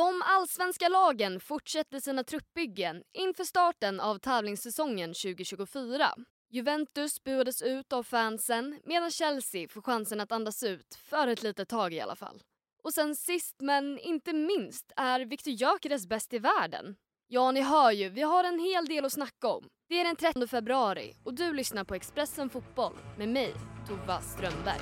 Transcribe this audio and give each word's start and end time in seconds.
De 0.00 0.22
allsvenska 0.22 0.88
lagen 0.88 1.40
fortsätter 1.40 2.00
sina 2.00 2.24
truppbyggen 2.24 3.02
inför 3.12 3.44
starten 3.44 4.00
av 4.00 4.18
tävlingssäsongen 4.18 5.14
2024. 5.14 6.14
Juventus 6.50 7.24
buades 7.24 7.62
ut 7.62 7.92
av 7.92 8.02
fansen 8.02 8.80
medan 8.84 9.10
Chelsea 9.10 9.68
får 9.68 9.82
chansen 9.82 10.20
att 10.20 10.32
andas 10.32 10.62
ut, 10.62 10.94
för 10.94 11.26
ett 11.26 11.42
litet 11.42 11.68
tag 11.68 11.94
i 11.94 12.00
alla 12.00 12.16
fall. 12.16 12.42
Och 12.82 12.94
sen 12.94 13.16
sist 13.16 13.56
men 13.58 13.98
inte 13.98 14.32
minst 14.32 14.92
är 14.96 15.20
Viktor 15.20 15.52
Gyökeres 15.52 16.06
bäst 16.06 16.32
i 16.32 16.38
världen. 16.38 16.96
Ja, 17.28 17.52
ni 17.52 17.60
hör 17.60 17.90
ju, 17.90 18.08
vi 18.08 18.22
har 18.22 18.44
en 18.44 18.58
hel 18.58 18.86
del 18.86 19.04
att 19.04 19.12
snacka 19.12 19.48
om. 19.48 19.68
Det 19.88 20.00
är 20.00 20.04
den 20.04 20.16
13 20.16 20.48
februari 20.48 21.14
och 21.24 21.34
du 21.34 21.52
lyssnar 21.52 21.84
på 21.84 21.94
Expressen 21.94 22.50
Fotboll 22.50 22.94
med 23.18 23.28
mig, 23.28 23.54
Tova 23.88 24.20
Strömberg. 24.20 24.80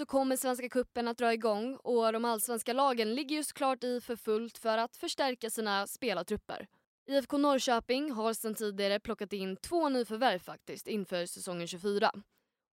Så 0.00 0.06
kommer 0.06 0.36
Svenska 0.36 0.68
Kuppen 0.68 1.08
att 1.08 1.18
dra 1.18 1.32
igång 1.32 1.76
och 1.76 2.12
de 2.12 2.24
allsvenska 2.24 2.72
lagen 2.72 3.14
ligger 3.14 3.36
ju 3.36 3.44
såklart 3.44 3.84
i 3.84 4.00
för 4.00 4.16
fullt 4.16 4.58
för 4.58 4.78
att 4.78 4.96
förstärka 4.96 5.50
sina 5.50 5.86
spelartrupper. 5.86 6.66
IFK 7.06 7.38
Norrköping 7.38 8.10
har 8.10 8.32
sedan 8.32 8.54
tidigare 8.54 9.00
plockat 9.00 9.32
in 9.32 9.56
två 9.56 9.88
nyförvärv 9.88 10.38
faktiskt 10.38 10.86
inför 10.86 11.26
säsongen 11.26 11.66
24. 11.66 12.12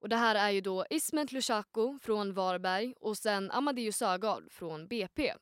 Och 0.01 0.09
det 0.09 0.15
här 0.15 0.35
är 0.35 0.49
ju 0.49 0.61
då 0.61 0.85
Ismet 0.89 1.31
Lushaku 1.31 1.99
från 2.01 2.33
Varberg 2.33 2.93
och 2.99 3.17
sen 3.17 3.51
Amadeus 3.51 3.97
Sögaard 3.97 4.51
från 4.51 4.87
BP. 4.87 5.33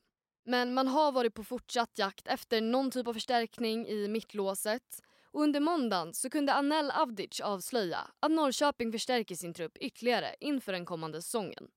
Men 0.44 0.74
man 0.74 0.88
har 0.88 1.12
varit 1.12 1.34
på 1.34 1.44
fortsatt 1.44 1.98
jakt 1.98 2.28
efter 2.28 2.60
någon 2.60 2.90
typ 2.90 3.08
av 3.08 3.12
förstärkning 3.12 3.86
i 3.86 4.08
mittlåset 4.08 5.02
och 5.36 5.42
under 5.42 5.60
måndagen 5.60 6.14
så 6.14 6.30
kunde 6.30 6.52
Anel 6.52 6.90
Avdic 6.90 7.40
avslöja 7.40 7.98
att 8.20 8.30
Norrköping 8.30 8.92
förstärker 8.92 9.34
sin 9.34 9.54
trupp 9.54 9.76
ytterligare 9.76 10.34
inför 10.40 10.72
den 10.72 10.84
kommande 10.84 11.22
säsongen. 11.22 11.68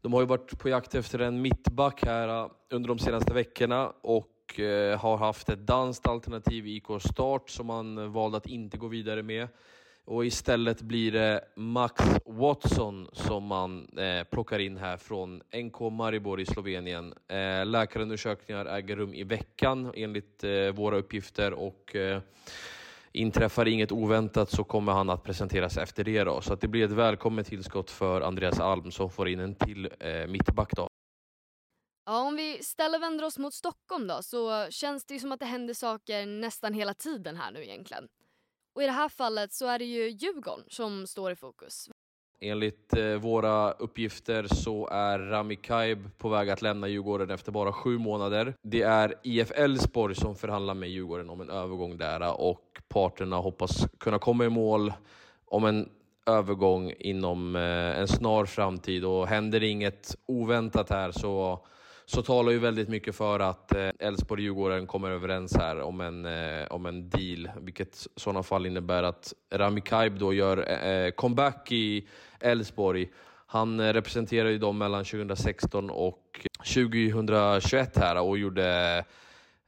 De 0.00 0.12
har 0.12 0.20
ju 0.20 0.26
varit 0.26 0.58
på 0.58 0.68
jakt 0.68 0.94
efter 0.94 1.18
en 1.18 1.42
mittback 1.42 2.04
här 2.04 2.28
äh, 2.28 2.50
under 2.70 2.88
de 2.88 2.98
senaste 2.98 3.34
veckorna 3.34 3.92
och 4.00 4.60
äh, 4.60 4.98
har 4.98 5.16
haft 5.16 5.48
ett 5.48 5.66
danskt 5.66 6.06
alternativ 6.06 6.66
i 6.66 6.76
IK 6.76 6.86
Start 7.10 7.50
som 7.50 7.66
man 7.66 8.12
valde 8.12 8.36
att 8.36 8.46
inte 8.46 8.76
gå 8.76 8.88
vidare 8.88 9.22
med. 9.22 9.48
Och 10.04 10.26
istället 10.26 10.82
blir 10.82 11.12
det 11.12 11.44
Max 11.56 12.04
Watson 12.26 13.08
som 13.12 13.44
man 13.44 13.98
eh, 13.98 14.24
plockar 14.24 14.58
in 14.58 14.76
här 14.76 14.96
från 14.96 15.42
NK 15.54 15.80
Maribor 15.80 16.40
i 16.40 16.46
Slovenien. 16.46 17.14
Eh, 17.28 17.66
läkarundersökningar 17.66 18.66
äger 18.66 18.96
rum 18.96 19.14
i 19.14 19.24
veckan 19.24 19.92
enligt 19.94 20.44
eh, 20.44 20.50
våra 20.50 20.96
uppgifter 20.96 21.52
och 21.52 21.96
eh, 21.96 22.20
inträffar 23.12 23.68
inget 23.68 23.92
oväntat 23.92 24.50
så 24.50 24.64
kommer 24.64 24.92
han 24.92 25.10
att 25.10 25.24
presenteras 25.24 25.76
efter 25.76 26.04
det. 26.04 26.24
Då. 26.24 26.40
Så 26.40 26.52
att 26.52 26.60
det 26.60 26.68
blir 26.68 26.84
ett 26.84 26.90
välkommet 26.90 27.46
tillskott 27.46 27.90
för 27.90 28.20
Andreas 28.20 28.60
Alm 28.60 28.90
som 28.90 29.10
får 29.10 29.28
in 29.28 29.40
en 29.40 29.54
till 29.54 29.90
eh, 30.00 30.26
mittback. 30.26 30.76
Då. 30.76 30.88
Ja, 32.06 32.20
om 32.22 32.36
vi 32.36 32.62
ställer 32.62 32.98
vänder 32.98 33.24
oss 33.24 33.38
mot 33.38 33.54
Stockholm 33.54 34.06
då 34.06 34.22
så 34.22 34.70
känns 34.70 35.04
det 35.04 35.14
ju 35.14 35.20
som 35.20 35.32
att 35.32 35.40
det 35.40 35.46
händer 35.46 35.74
saker 35.74 36.26
nästan 36.26 36.74
hela 36.74 36.94
tiden 36.94 37.36
här 37.36 37.52
nu 37.52 37.62
egentligen. 37.62 38.08
Och 38.74 38.82
i 38.82 38.86
det 38.86 38.92
här 38.92 39.08
fallet 39.08 39.52
så 39.52 39.66
är 39.66 39.78
det 39.78 39.84
ju 39.84 40.08
Djurgården 40.08 40.64
som 40.68 41.06
står 41.06 41.32
i 41.32 41.36
fokus. 41.36 41.90
Enligt 42.42 42.96
eh, 42.96 43.14
våra 43.14 43.72
uppgifter 43.72 44.46
så 44.46 44.88
är 44.88 45.18
Rami 45.18 45.56
Kaib 45.56 46.18
på 46.18 46.28
väg 46.28 46.50
att 46.50 46.62
lämna 46.62 46.88
Djurgården 46.88 47.30
efter 47.30 47.52
bara 47.52 47.72
sju 47.72 47.98
månader. 47.98 48.54
Det 48.62 48.82
är 48.82 49.14
IF 49.22 49.50
Elfsborg 49.50 50.14
som 50.14 50.36
förhandlar 50.36 50.74
med 50.74 50.88
Djurgården 50.88 51.30
om 51.30 51.40
en 51.40 51.50
övergång 51.50 51.98
där 51.98 52.20
eh, 52.20 52.30
och 52.30 52.82
parterna 52.88 53.36
hoppas 53.36 53.86
kunna 53.98 54.18
komma 54.18 54.44
i 54.44 54.48
mål 54.48 54.92
om 55.44 55.64
en 55.64 55.88
övergång 56.26 56.92
inom 56.98 57.56
eh, 57.56 57.98
en 58.00 58.08
snar 58.08 58.44
framtid 58.44 59.04
och 59.04 59.26
händer 59.26 59.62
inget 59.62 60.16
oväntat 60.26 60.90
här 60.90 61.12
så 61.12 61.64
så 62.10 62.22
talar 62.22 62.52
ju 62.52 62.58
väldigt 62.58 62.88
mycket 62.88 63.14
för 63.14 63.40
att 63.40 63.74
eh, 63.74 63.88
Elfsborg 63.98 64.40
och 64.40 64.44
Djurgården 64.44 64.86
kommer 64.86 65.10
överens 65.10 65.56
här 65.56 65.80
om 65.80 66.00
en, 66.00 66.26
eh, 66.26 66.66
om 66.70 66.86
en 66.86 67.10
deal, 67.10 67.50
vilket 67.60 67.96
i 67.96 68.08
sådana 68.16 68.42
fall 68.42 68.66
innebär 68.66 69.02
att 69.02 69.32
Rami 69.52 69.80
Kaib 69.80 70.18
då 70.18 70.32
gör 70.32 70.86
eh, 70.86 71.10
comeback 71.10 71.72
i 71.72 72.08
Elfsborg. 72.40 73.08
Han 73.46 73.92
representerar 73.92 74.48
ju 74.48 74.58
dem 74.58 74.78
mellan 74.78 75.04
2016 75.04 75.90
och 75.90 76.46
2021 76.74 77.96
här 77.98 78.20
och 78.20 78.38
gjorde 78.38 79.04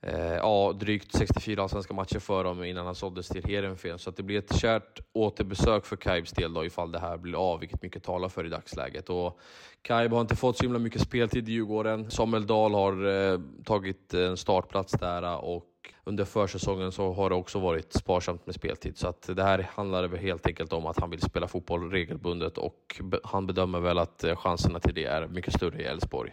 eh, 0.03 0.35
ja, 0.35 0.73
drygt 0.73 1.13
64 1.13 1.63
allsvenska 1.63 1.95
matcher 1.95 2.19
för 2.19 2.45
dem 2.45 2.65
innan 2.65 2.87
han 2.87 2.95
såldes 2.95 3.29
till 3.29 3.45
Heerenveen. 3.45 3.99
Så 3.99 4.11
det 4.11 4.23
blir 4.23 4.39
ett 4.39 4.57
kärt 4.57 5.01
återbesök 5.13 5.87
för 5.87 5.97
Kaibs 5.97 6.33
del 6.33 6.55
då, 6.55 6.65
ifall 6.65 6.93
det 6.93 6.99
här 6.99 7.17
blir 7.17 7.53
av, 7.53 7.61
vilket 7.61 7.83
mycket 7.83 8.03
talar 8.03 8.29
för 8.29 8.47
i 8.47 8.49
dagsläget. 8.49 9.11
Och 9.11 9.41
Kaib 9.83 10.13
har 10.13 10.21
inte 10.21 10.37
fått 10.37 10.57
så 10.57 10.63
himla 10.63 10.79
mycket 10.79 11.01
speltid 11.01 11.49
i 11.49 11.53
Djurgården. 11.53 12.11
Samuel 12.11 12.47
Dahl 12.47 12.75
har 12.75 13.33
eh, 13.33 13.41
tagit 13.65 14.15
en 14.15 14.37
startplats 14.37 14.93
där 14.93 15.23
eh, 15.23 15.35
och 15.35 15.69
under 16.05 16.25
försäsongen 16.25 16.93
så 16.93 17.13
har 17.13 17.31
det 17.31 17.37
också 17.37 17.59
varit 17.59 17.93
sparsamt 17.93 18.47
med 18.47 18.55
speltid. 18.55 18.99
Så 18.99 19.09
att 19.09 19.31
det 19.37 19.43
här 19.43 19.71
handlar 19.75 20.09
väl 20.09 20.21
helt 20.21 20.47
enkelt 20.47 20.73
om 20.73 20.87
att 20.87 21.01
han 21.01 21.11
vill 21.11 21.21
spela 21.21 21.49
fotboll 21.49 21.91
regelbundet 21.91 22.59
och 22.59 23.01
han 23.25 23.47
bedömer 23.47 23.81
väl 23.81 23.99
att 23.99 24.25
eh, 24.25 24.37
chanserna 24.37 24.81
till 24.81 24.95
det 24.95 25.05
är 25.05 25.29
mycket 25.29 25.55
större 25.55 25.83
i 25.83 25.85
Elfsborg. 25.85 26.33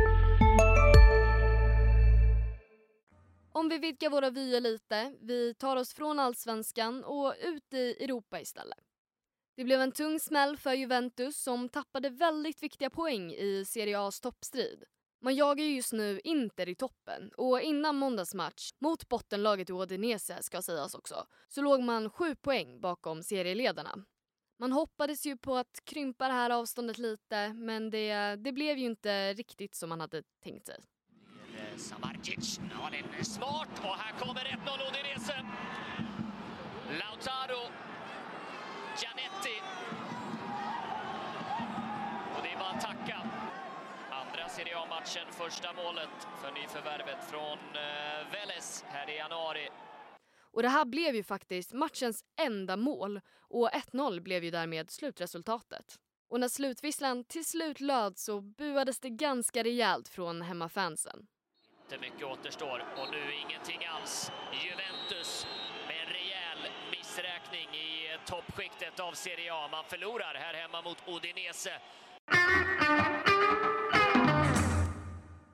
Om 3.61 3.69
vi 3.69 3.77
vidgar 3.77 4.09
våra 4.09 4.29
vyer 4.29 4.61
lite, 4.61 5.13
vi 5.21 5.53
tar 5.53 5.75
oss 5.75 5.93
från 5.93 6.19
allsvenskan 6.19 7.03
och 7.03 7.35
ut 7.41 7.73
i 7.73 8.03
Europa 8.03 8.39
istället. 8.39 8.79
Det 9.55 9.63
blev 9.63 9.81
en 9.81 9.91
tung 9.91 10.19
smäll 10.19 10.57
för 10.57 10.73
Juventus 10.73 11.43
som 11.43 11.69
tappade 11.69 12.09
väldigt 12.09 12.63
viktiga 12.63 12.89
poäng 12.89 13.31
i 13.31 13.65
Serie 13.65 13.97
A's 13.97 14.21
toppstrid. 14.21 14.83
Man 15.23 15.35
jagar 15.35 15.65
just 15.65 15.93
nu 15.93 16.19
Inter 16.23 16.69
i 16.69 16.75
toppen 16.75 17.31
och 17.37 17.61
innan 17.61 17.95
måndagsmatch 17.95 18.71
mot 18.79 19.09
bottenlaget 19.09 19.69
i 19.69 19.73
Udinese 19.73 20.43
ska 20.43 20.61
sägas 20.61 20.95
också, 20.95 21.25
så 21.47 21.61
låg 21.61 21.83
man 21.83 22.09
sju 22.09 22.35
poäng 22.35 22.81
bakom 22.81 23.23
serieledarna. 23.23 24.05
Man 24.59 24.71
hoppades 24.71 25.25
ju 25.25 25.37
på 25.37 25.55
att 25.55 25.85
krympa 25.85 26.27
det 26.27 26.33
här 26.33 26.49
avståndet 26.49 26.97
lite 26.97 27.53
men 27.53 27.89
det, 27.89 28.35
det 28.35 28.51
blev 28.51 28.77
ju 28.77 28.85
inte 28.85 29.33
riktigt 29.33 29.75
som 29.75 29.89
man 29.89 30.01
hade 30.01 30.23
tänkt 30.43 30.65
sig. 30.65 30.79
Samardzic, 31.77 32.59
ja 32.71 32.89
den 32.91 33.19
är 33.19 33.23
smart 33.23 33.69
och 33.83 33.95
här 33.97 34.19
kommer 34.19 34.41
1-0 34.41 34.87
Odinese. 34.87 35.45
Lautaro, 36.99 37.63
Gianetti. 38.99 39.57
Och 42.35 42.43
det 42.43 42.51
är 42.51 42.59
bara 42.59 42.69
att 42.69 42.81
tacka. 42.81 43.17
Andra 44.11 44.49
Serie 44.49 44.77
A-matchen, 44.77 45.27
första 45.31 45.73
målet 45.73 46.27
för 46.41 46.51
nyförvärvet 46.51 47.29
från 47.29 47.57
eh, 47.75 48.31
Vélez 48.31 48.85
här 48.87 49.09
i 49.09 49.17
januari. 49.17 49.69
Och 50.53 50.61
det 50.61 50.69
här 50.69 50.85
blev 50.85 51.15
ju 51.15 51.23
faktiskt 51.23 51.73
matchens 51.73 52.23
enda 52.41 52.77
mål 52.77 53.21
och 53.49 53.69
1-0 53.69 54.19
blev 54.19 54.43
ju 54.43 54.51
därmed 54.51 54.91
slutresultatet. 54.91 55.99
Och 56.29 56.39
när 56.39 56.47
slutvisslan 56.47 57.23
till 57.23 57.45
slut 57.45 57.79
löd 57.79 58.17
så 58.17 58.41
buades 58.41 58.99
det 58.99 59.09
ganska 59.09 59.63
rejält 59.63 60.07
från 60.07 60.41
hemmafansen. 60.41 61.27
Inte 61.91 62.05
mycket 62.05 62.27
återstår 62.27 62.83
och 62.97 63.11
nu 63.11 63.17
ingenting 63.43 63.85
alls. 63.85 64.31
Juventus 64.63 65.45
med 65.87 65.95
en 66.07 66.13
rejäl 66.13 66.71
missräkning 66.91 67.69
i 67.75 68.17
toppskiktet 68.25 68.99
av 68.99 69.13
Serie 69.13 69.53
A. 69.53 69.67
Man 69.71 69.83
förlorar 69.85 70.35
här 70.35 70.53
hemma 70.53 70.81
mot 70.81 70.97
Udinese. 71.07 71.73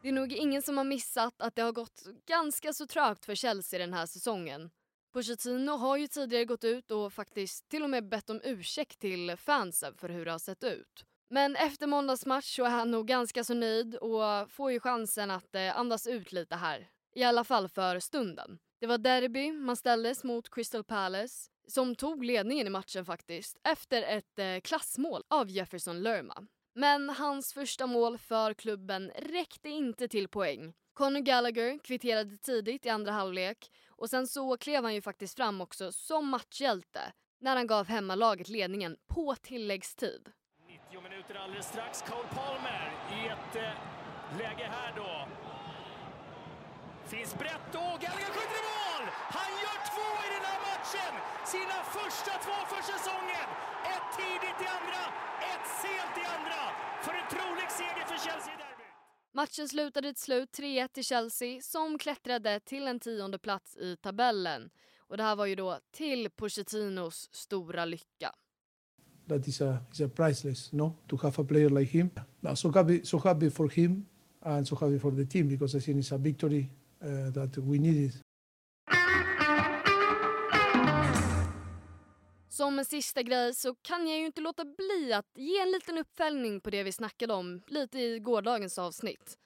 Det 0.01 0.07
är 0.07 0.12
nog 0.12 0.34
ingen 0.34 0.62
som 0.62 0.78
har 0.78 0.84
missat 0.84 1.42
att 1.42 1.56
det 1.56 1.62
har 1.62 1.72
gått 1.72 2.04
ganska 2.28 2.74
så 2.74 2.88
trögt 2.88 3.25
för 3.25 3.36
Chelsea 3.36 3.80
den 3.80 3.94
här 3.94 4.06
säsongen. 4.06 4.69
Pochettino 5.13 5.72
har 5.72 5.98
ju 5.98 6.07
tidigare 6.07 6.45
gått 6.45 6.63
ut 6.63 6.92
och 6.92 7.13
faktiskt 7.13 7.69
till 7.69 7.84
och 7.84 7.89
med 7.89 8.10
bett 8.10 8.30
om 8.30 8.42
ursäkt 8.44 9.00
till 9.00 9.38
fansen 9.38 9.98
för 9.98 10.10
hur 10.10 10.25
det 10.25 10.31
har 10.31 10.39
sett 10.39 10.63
ut. 10.63 11.06
Men 11.29 11.56
efter 11.56 11.88
måndagsmatch 11.88 12.56
så 12.56 12.63
är 12.63 12.69
han 12.69 12.91
nog 12.91 13.07
ganska 13.07 13.44
så 13.44 13.53
nöjd 13.53 13.95
och 13.95 14.51
får 14.51 14.71
ju 14.71 14.79
chansen 14.79 15.31
att 15.31 15.56
eh, 15.56 15.79
andas 15.79 16.07
ut 16.07 16.31
lite 16.31 16.56
här. 16.56 16.89
I 17.15 17.24
alla 17.24 17.44
fall 17.44 17.69
för 17.69 18.00
stunden. 18.00 18.59
Det 18.79 18.88
var 18.88 18.97
derby, 18.97 19.51
man 19.51 19.75
ställdes 19.75 20.24
mot 20.24 20.50
Crystal 20.50 20.83
Palace 20.83 21.50
som 21.68 21.95
tog 21.95 22.24
ledningen 22.24 22.68
i 22.68 22.69
matchen 22.69 23.06
faktiskt 23.06 23.57
efter 23.63 24.03
ett 24.03 24.39
eh, 24.39 24.59
klassmål 24.63 25.24
av 25.27 25.50
Jefferson 25.50 26.03
Lerma. 26.03 26.47
Men 26.75 27.09
hans 27.09 27.53
första 27.53 27.88
mål 27.88 28.18
för 28.18 28.53
klubben 28.53 29.12
räckte 29.15 29.69
inte 29.69 30.07
till 30.07 30.27
poäng. 30.27 30.74
Conor 30.94 31.19
Gallagher 31.19 31.79
kvitterade 31.83 32.38
tidigt 32.38 32.85
i 32.85 32.89
andra 32.89 33.12
halvlek 33.12 33.71
och 33.89 34.09
sen 34.09 34.27
så 34.27 34.57
klev 34.57 34.83
han 34.83 34.94
ju 34.94 35.01
faktiskt 35.01 35.35
fram 35.35 35.62
också 35.62 35.91
som 35.91 36.29
matchhjälte 36.29 37.13
när 37.39 37.56
han 37.56 37.68
gav 37.68 37.88
hemmalaget 37.88 38.50
ledningen 38.50 38.97
på 39.07 39.35
tilläggstid. 39.35 40.31
90 40.98 41.10
minuter 41.10 41.36
alldeles 41.36 41.68
strax. 41.68 42.02
Cole 42.02 42.30
Palmer 42.38 42.86
i 43.18 43.28
ett 43.28 43.56
eh, 43.56 44.38
läge 44.40 44.68
här 44.78 44.94
då. 44.96 45.28
Finns 47.12 47.34
brett 47.42 47.72
och 47.84 47.98
Gallagher 48.02 48.32
skjuter 48.36 48.62
i 48.62 48.74
mål! 48.78 49.06
Han 49.38 49.52
gör 49.64 49.80
två 49.92 50.08
i 50.26 50.30
den 50.36 50.46
här 50.50 50.60
matchen! 50.70 51.14
Sina 51.54 51.78
första 51.98 52.34
två 52.46 52.58
för 52.72 52.82
säsongen! 52.94 53.48
Ett 53.94 54.08
tidigt 54.20 54.60
i 54.66 54.68
andra, 54.78 55.04
ett 55.54 55.68
sent 55.82 56.16
i 56.24 56.26
andra. 56.36 56.62
För 57.04 57.14
en 57.22 57.28
trolig 57.34 57.70
seger 57.80 58.06
för 58.12 58.18
Chelsea 58.26 58.54
i 58.54 58.58
derbyt. 58.58 58.94
Matchen 59.34 59.68
slutade 59.70 60.14
till 60.14 60.24
slut 60.24 60.50
3-1 60.60 60.88
till 60.88 61.04
Chelsea 61.04 61.62
som 61.62 61.98
klättrade 61.98 62.60
till 62.60 62.88
en 62.88 63.00
tionde 63.00 63.40
plats 63.40 63.78
i 63.78 63.98
tabellen. 63.98 64.70
Och 65.00 65.18
det 65.18 65.24
här 65.24 65.36
var 65.36 65.46
ju 65.46 65.56
då 65.56 65.80
till 65.92 66.30
Pochettinos 66.30 67.30
stora 67.32 67.86
lycka 67.86 68.32
that 69.27 69.47
is 69.47 69.62
a 69.62 69.81
is 69.91 70.01
a 70.01 70.07
priceless 70.07 70.74
no 70.74 70.95
to 71.07 71.18
have 71.18 71.41
a 71.41 71.44
player 71.44 71.69
like 71.69 71.97
him 71.97 72.09
no, 72.41 72.56
so 72.56 72.71
happy 72.71 73.01
so 73.03 73.18
happy 73.18 73.50
for 73.50 73.69
him 73.69 74.06
and 74.41 74.68
so 74.68 74.75
happy 74.75 75.00
for 75.00 75.12
the 75.12 75.25
team 75.25 75.47
because 75.47 75.77
i 75.77 75.81
think 75.81 75.97
it's 75.97 76.15
a 76.15 76.18
victory 76.18 76.69
uh, 77.03 77.31
that 77.33 77.57
we 77.57 77.77
needed 77.77 78.13
Som 82.57 82.79
en 82.79 82.85
sista 82.85 83.24
grej 83.24 83.56
så 83.56 83.75
kan 83.75 84.07
jag 84.07 84.19
ju 84.19 84.25
inte 84.25 84.41
låta 84.41 84.65
bli 84.65 85.13
att 85.13 85.25
ge 85.35 85.59
en 85.59 85.71
liten 85.71 85.97
uppföljning 85.97 86.62
på 86.62 86.69
det 86.69 86.83
vi 86.83 86.91
snackade 86.91 87.33
om 87.33 87.62
lite 87.68 88.00
i 88.00 88.19
gårdagens 88.19 88.79
avsnitt. 88.79 89.38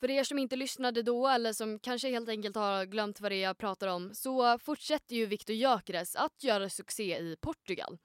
För 0.00 0.10
er 0.10 0.24
som 0.24 0.38
inte 0.38 0.56
lyssnade 0.56 1.02
då 1.02 1.28
eller 1.28 1.52
som 1.52 1.78
kanske 1.78 2.10
helt 2.10 2.28
enkelt 2.28 2.56
har 2.56 2.84
glömt 2.84 3.20
vad 3.20 3.32
det 3.32 3.36
är 3.36 3.42
jag 3.42 3.58
pratar 3.58 3.88
om 3.88 4.14
så 4.14 4.58
fortsätter 4.58 5.16
ju 5.16 5.26
Victor 5.26 5.56
Gyökeres 5.56 6.16
att 6.16 6.44
göra 6.44 6.68
succé 6.68 7.18
i 7.18 7.36
Portugal. 7.40 7.98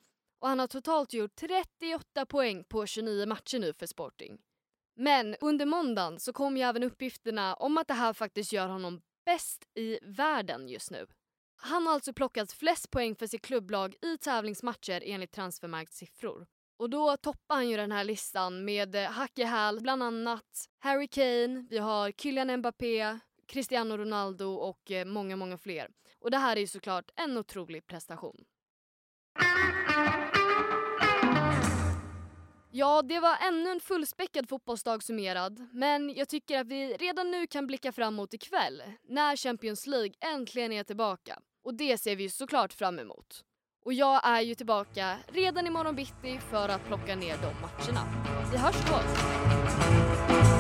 Och 0.44 0.50
han 0.50 0.60
har 0.60 0.68
totalt 0.68 1.14
gjort 1.14 1.36
38 1.36 2.26
poäng 2.26 2.64
på 2.64 2.86
29 2.86 3.26
matcher 3.26 3.60
nu 3.60 3.74
för 3.74 3.86
Sporting. 3.86 4.38
Men 4.96 5.36
under 5.42 5.66
måndagen 5.66 6.20
så 6.20 6.34
kom 6.34 6.58
ju 6.58 6.64
även 6.64 6.84
uppgifterna 6.84 7.54
om 7.54 7.78
att 7.78 7.88
det 7.88 7.94
här 7.94 8.14
faktiskt 8.14 8.54
gör 8.54 8.68
honom 8.68 9.02
bäst 9.26 9.64
i 9.76 10.00
världen 10.02 10.70
just 10.70 10.92
nu. 10.92 11.08
Han 11.56 11.86
har 11.86 11.94
alltså 11.94 12.14
plockat 12.14 12.52
flest 12.52 12.92
poäng 12.92 13.16
för 13.16 13.28
sitt 13.28 13.42
klubblag 13.42 13.96
i 14.02 14.18
tävlingsmatcher 14.18 15.04
enligt 15.06 15.32
Transfermarkts 15.32 15.98
siffror. 15.98 16.48
Och 16.78 16.90
då 16.90 17.18
toppar 17.18 17.56
han 17.56 17.70
ju 17.70 17.78
den 17.78 17.92
här 17.92 18.04
listan 18.04 18.66
med 18.66 18.96
eh, 18.96 19.12
Hacke 19.12 19.46
Hall, 19.46 19.82
bland 19.82 20.04
annat 20.04 20.70
Harry 20.80 21.08
Kane, 21.08 21.66
vi 21.70 21.78
har 21.78 22.12
Kylian 22.12 22.58
Mbappé, 22.58 23.20
Cristiano 23.48 23.98
Ronaldo 23.98 24.54
och 24.54 24.92
eh, 24.92 25.06
många, 25.06 25.36
många 25.36 25.58
fler. 25.58 25.90
Och 26.20 26.32
det 26.32 26.38
här 26.38 26.56
är 26.56 26.62
ju 26.62 26.68
såklart 26.68 27.12
en 27.16 27.38
otrolig 27.38 27.88
prestation. 27.88 28.46
Ja, 32.76 33.02
det 33.02 33.20
var 33.20 33.38
ännu 33.48 33.70
en 33.70 33.80
fullspäckad 33.80 34.50
fotbollsdag 34.50 35.04
summerad, 35.04 35.68
men 35.72 36.14
jag 36.16 36.30
tycker 36.30 36.60
att 36.60 36.68
vi 36.68 36.94
redan 36.94 37.32
nu 37.32 37.48
kan 37.48 37.68
blicka 37.68 37.92
framåt 37.92 38.34
ikväll 38.34 38.84
när 39.10 39.36
Champions 39.36 39.88
League 39.88 40.14
äntligen 40.20 40.72
är 40.72 40.84
tillbaka. 40.84 41.40
Och 41.64 41.74
det 41.74 41.98
ser 41.98 42.16
vi 42.16 42.30
såklart 42.30 42.74
fram 42.74 43.00
emot. 43.00 43.44
Och 43.86 43.94
jag 43.94 44.28
är 44.28 44.42
ju 44.42 44.56
tillbaka 44.56 45.18
redan 45.28 45.68
imorgon 45.68 45.96
bitti 45.96 46.40
för 46.50 46.70
att 46.70 46.88
plocka 46.88 47.16
ner 47.16 47.38
de 47.38 47.62
matcherna. 47.62 48.26
Vi 48.52 48.58
hörs 48.58 48.76
då! 48.88 50.53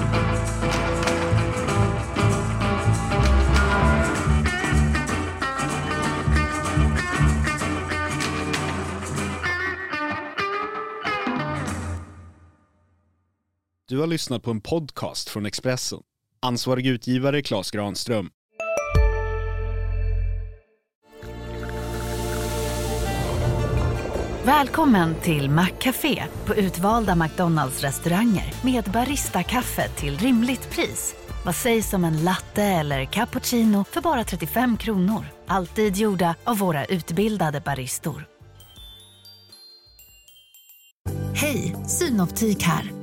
Du 13.88 14.00
har 14.00 14.07
lyssnat 14.07 14.44
på 14.44 14.51
en 14.51 14.62
podcast 14.62 15.30
från 15.30 15.45
Expressen. 15.45 16.00
Ansvarig 16.39 16.88
utgivare 16.88 17.41
Klas 17.41 17.71
Granström. 17.71 18.30
Välkommen 24.45 25.15
till 25.21 25.50
Maccafé 25.50 26.24
på 26.45 26.56
utvalda 26.56 27.15
McDonalds 27.15 27.81
restauranger 27.81 28.53
med 28.63 28.83
Baristakaffe 28.83 29.89
till 29.89 30.18
rimligt 30.18 30.69
pris. 30.69 31.15
Vad 31.45 31.56
sägs 31.56 31.94
om 31.94 32.03
en 32.03 32.24
latte 32.24 32.63
eller 32.63 33.06
cappuccino 33.06 33.86
för 33.91 34.01
bara 34.01 34.24
35 34.24 34.77
kronor? 34.77 35.25
Alltid 35.47 35.97
gjorda 35.97 36.36
av 36.44 36.57
våra 36.57 36.86
utbildade 36.86 37.62
baristor. 37.62 38.25
Hej, 41.36 41.75
Synoptik 41.88 42.63
här. 42.63 43.02